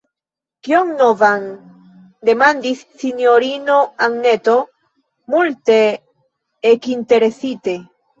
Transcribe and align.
«Kion 0.67 0.91
novan?» 0.99 1.43
demandis 2.29 2.81
sinjorino 3.01 3.75
Anneto 4.07 4.55
multe 5.35 5.77
ekinteresite. 6.71 7.77